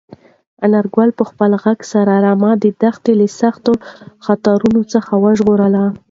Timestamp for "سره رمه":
1.93-2.51